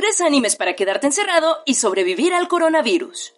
Tres 0.00 0.22
animes 0.22 0.56
para 0.56 0.76
quedarte 0.76 1.08
encerrado 1.08 1.58
y 1.66 1.74
sobrevivir 1.74 2.32
al 2.32 2.48
coronavirus. 2.48 3.34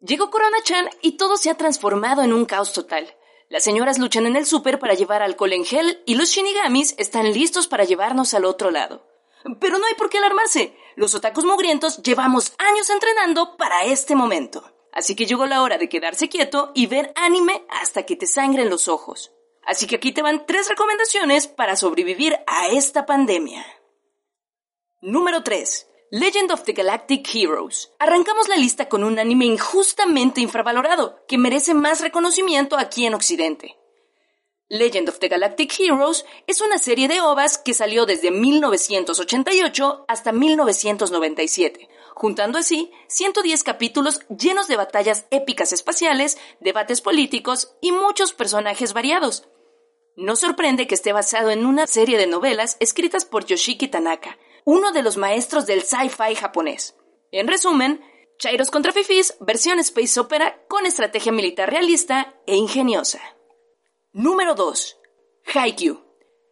Llegó 0.00 0.30
Corona-chan 0.30 0.88
y 1.02 1.18
todo 1.18 1.36
se 1.36 1.50
ha 1.50 1.58
transformado 1.58 2.22
en 2.22 2.32
un 2.32 2.46
caos 2.46 2.72
total. 2.72 3.14
Las 3.50 3.64
señoras 3.64 3.98
luchan 3.98 4.24
en 4.24 4.34
el 4.36 4.46
súper 4.46 4.78
para 4.78 4.94
llevar 4.94 5.20
alcohol 5.20 5.52
en 5.52 5.66
gel 5.66 6.02
y 6.06 6.14
los 6.14 6.30
shinigamis 6.30 6.94
están 6.96 7.30
listos 7.34 7.66
para 7.66 7.84
llevarnos 7.84 8.32
al 8.32 8.46
otro 8.46 8.70
lado. 8.70 9.06
Pero 9.60 9.78
no 9.78 9.84
hay 9.84 9.92
por 9.92 10.08
qué 10.08 10.16
alarmarse. 10.16 10.74
Los 10.96 11.14
otakus 11.14 11.44
mugrientos 11.44 12.02
llevamos 12.02 12.54
años 12.56 12.88
entrenando 12.88 13.58
para 13.58 13.84
este 13.84 14.14
momento. 14.14 14.64
Así 14.90 15.14
que 15.14 15.26
llegó 15.26 15.44
la 15.44 15.60
hora 15.60 15.76
de 15.76 15.90
quedarse 15.90 16.30
quieto 16.30 16.72
y 16.74 16.86
ver 16.86 17.12
anime 17.14 17.66
hasta 17.68 18.04
que 18.04 18.16
te 18.16 18.26
sangren 18.26 18.70
los 18.70 18.88
ojos. 18.88 19.32
Así 19.66 19.86
que 19.86 19.96
aquí 19.96 20.12
te 20.12 20.22
van 20.22 20.46
tres 20.46 20.66
recomendaciones 20.66 21.46
para 21.46 21.76
sobrevivir 21.76 22.38
a 22.46 22.68
esta 22.68 23.04
pandemia. 23.04 23.66
Número 25.06 25.42
3. 25.42 25.86
Legend 26.12 26.50
of 26.52 26.62
the 26.62 26.72
Galactic 26.72 27.28
Heroes. 27.34 27.92
Arrancamos 27.98 28.48
la 28.48 28.56
lista 28.56 28.88
con 28.88 29.04
un 29.04 29.18
anime 29.18 29.44
injustamente 29.44 30.40
infravalorado, 30.40 31.22
que 31.28 31.36
merece 31.36 31.74
más 31.74 32.00
reconocimiento 32.00 32.78
aquí 32.78 33.04
en 33.04 33.12
Occidente. 33.12 33.76
Legend 34.70 35.10
of 35.10 35.18
the 35.18 35.28
Galactic 35.28 35.78
Heroes 35.78 36.24
es 36.46 36.62
una 36.62 36.78
serie 36.78 37.06
de 37.06 37.20
ovas 37.20 37.58
que 37.58 37.74
salió 37.74 38.06
desde 38.06 38.30
1988 38.30 40.06
hasta 40.08 40.32
1997, 40.32 41.86
juntando 42.14 42.58
así 42.58 42.90
110 43.08 43.62
capítulos 43.62 44.20
llenos 44.30 44.68
de 44.68 44.76
batallas 44.76 45.26
épicas 45.30 45.74
espaciales, 45.74 46.38
debates 46.60 47.02
políticos 47.02 47.76
y 47.82 47.92
muchos 47.92 48.32
personajes 48.32 48.94
variados. 48.94 49.46
No 50.16 50.34
sorprende 50.34 50.86
que 50.86 50.94
esté 50.94 51.12
basado 51.12 51.50
en 51.50 51.66
una 51.66 51.86
serie 51.86 52.16
de 52.16 52.26
novelas 52.26 52.78
escritas 52.80 53.26
por 53.26 53.44
Yoshiki 53.44 53.88
Tanaka, 53.88 54.38
uno 54.64 54.92
de 54.92 55.02
los 55.02 55.16
maestros 55.16 55.66
del 55.66 55.82
sci-fi 55.82 56.34
japonés. 56.34 56.96
En 57.30 57.48
resumen, 57.48 58.00
Chairos 58.38 58.70
contra 58.70 58.92
Fifis, 58.92 59.36
versión 59.40 59.78
space 59.78 60.18
opera 60.18 60.64
con 60.68 60.86
estrategia 60.86 61.32
militar 61.32 61.70
realista 61.70 62.34
e 62.46 62.56
ingeniosa. 62.56 63.20
Número 64.12 64.54
2. 64.54 64.98
Haikyuu. 65.54 66.00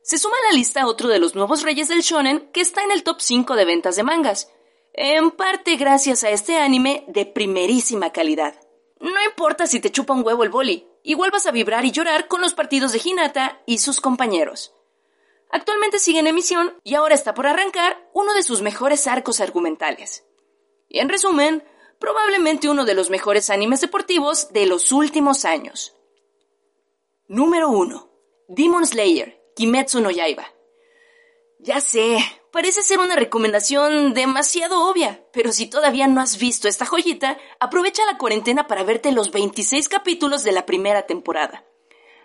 Se 0.02 0.18
suma 0.18 0.34
a 0.36 0.50
la 0.50 0.56
lista 0.56 0.86
otro 0.86 1.08
de 1.08 1.18
los 1.18 1.34
nuevos 1.34 1.62
reyes 1.62 1.88
del 1.88 2.02
shonen 2.02 2.50
que 2.52 2.60
está 2.60 2.82
en 2.82 2.92
el 2.92 3.02
top 3.02 3.20
5 3.20 3.56
de 3.56 3.64
ventas 3.64 3.96
de 3.96 4.02
mangas, 4.02 4.50
en 4.94 5.30
parte 5.30 5.76
gracias 5.76 6.24
a 6.24 6.30
este 6.30 6.56
anime 6.58 7.04
de 7.08 7.24
primerísima 7.24 8.12
calidad. 8.12 8.54
No 9.00 9.22
importa 9.24 9.66
si 9.66 9.80
te 9.80 9.90
chupa 9.90 10.14
un 10.14 10.24
huevo 10.24 10.44
el 10.44 10.50
boli, 10.50 10.86
igual 11.02 11.30
vas 11.30 11.46
a 11.46 11.52
vibrar 11.52 11.84
y 11.84 11.92
llorar 11.92 12.28
con 12.28 12.40
los 12.40 12.54
partidos 12.54 12.92
de 12.92 13.00
Hinata 13.04 13.62
y 13.66 13.78
sus 13.78 14.00
compañeros. 14.00 14.74
Actualmente 15.52 15.98
sigue 15.98 16.18
en 16.18 16.26
emisión 16.26 16.80
y 16.82 16.94
ahora 16.94 17.14
está 17.14 17.34
por 17.34 17.46
arrancar 17.46 18.08
uno 18.14 18.32
de 18.32 18.42
sus 18.42 18.62
mejores 18.62 19.06
arcos 19.06 19.38
argumentales. 19.38 20.24
Y 20.88 20.98
en 21.00 21.10
resumen, 21.10 21.62
probablemente 22.00 22.70
uno 22.70 22.86
de 22.86 22.94
los 22.94 23.10
mejores 23.10 23.50
animes 23.50 23.82
deportivos 23.82 24.50
de 24.54 24.64
los 24.64 24.92
últimos 24.92 25.44
años. 25.44 25.94
Número 27.28 27.68
1. 27.68 28.10
Demon 28.48 28.86
Slayer, 28.86 29.42
Kimetsu 29.54 30.00
no 30.00 30.10
Yaiba. 30.10 30.46
Ya 31.58 31.82
sé, 31.82 32.18
parece 32.50 32.82
ser 32.82 32.98
una 32.98 33.14
recomendación 33.14 34.14
demasiado 34.14 34.88
obvia, 34.88 35.22
pero 35.34 35.52
si 35.52 35.66
todavía 35.66 36.06
no 36.06 36.22
has 36.22 36.38
visto 36.38 36.66
esta 36.66 36.86
joyita, 36.86 37.36
aprovecha 37.60 38.06
la 38.06 38.16
cuarentena 38.16 38.66
para 38.66 38.84
verte 38.84 39.12
los 39.12 39.30
26 39.30 39.90
capítulos 39.90 40.44
de 40.44 40.52
la 40.52 40.64
primera 40.64 41.02
temporada 41.02 41.66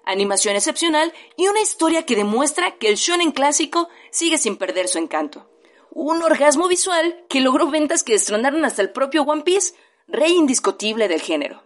animación 0.07 0.55
excepcional 0.55 1.13
y 1.35 1.47
una 1.47 1.61
historia 1.61 2.05
que 2.05 2.15
demuestra 2.15 2.77
que 2.77 2.87
el 2.87 2.95
shonen 2.95 3.31
clásico 3.31 3.89
sigue 4.09 4.37
sin 4.37 4.57
perder 4.57 4.87
su 4.87 4.97
encanto. 4.97 5.49
Un 5.91 6.23
orgasmo 6.23 6.67
visual 6.67 7.25
que 7.29 7.41
logró 7.41 7.69
ventas 7.69 8.03
que 8.03 8.13
destronaron 8.13 8.63
hasta 8.65 8.81
el 8.81 8.91
propio 8.91 9.23
One 9.23 9.43
Piece, 9.43 9.73
rey 10.07 10.33
indiscutible 10.33 11.07
del 11.07 11.21
género. 11.21 11.63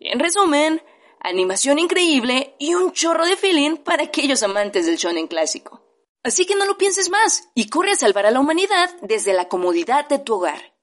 en 0.00 0.18
resumen, 0.18 0.82
animación 1.20 1.78
increíble 1.78 2.56
y 2.58 2.74
un 2.74 2.92
chorro 2.92 3.24
de 3.26 3.36
feeling 3.36 3.76
para 3.76 4.04
aquellos 4.04 4.42
amantes 4.42 4.86
del 4.86 4.96
shonen 4.96 5.28
clásico. 5.28 5.82
Así 6.24 6.46
que 6.46 6.54
no 6.54 6.66
lo 6.66 6.78
pienses 6.78 7.10
más 7.10 7.48
y 7.54 7.68
corre 7.68 7.92
a 7.92 7.96
salvar 7.96 8.26
a 8.26 8.30
la 8.30 8.40
humanidad 8.40 8.90
desde 9.02 9.32
la 9.32 9.48
comodidad 9.48 10.08
de 10.08 10.18
tu 10.18 10.34
hogar. 10.34 10.76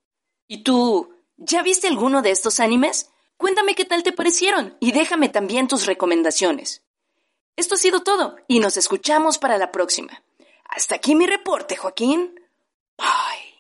¿Y 0.48 0.64
tú, 0.64 1.16
ya 1.38 1.62
viste 1.62 1.88
alguno 1.88 2.22
de 2.22 2.32
estos 2.32 2.60
animes? 2.60 3.10
Cuéntame 3.38 3.76
qué 3.76 3.86
tal 3.86 4.04
te 4.04 4.12
parecieron 4.12 4.76
y 4.82 4.92
déjame 4.92 5.30
también 5.30 5.70
tus 5.70 5.86
recomendaciones. 5.86 6.84
Esto 7.56 7.76
ha 7.76 7.78
sido 7.78 8.02
todo 8.04 8.38
y 8.48 8.60
nos 8.60 8.78
escuchamos 8.78 9.38
para 9.38 9.58
la 9.58 9.72
próxima. 9.72 10.24
Hasta 10.66 10.96
aquí 10.96 11.16
mi 11.16 11.28
reporte, 11.28 11.76
Joaquín. 11.76 12.40
Bye. 12.98 13.59